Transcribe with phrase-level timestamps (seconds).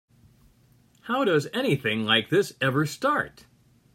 [1.01, 3.45] How does anything like this ever start?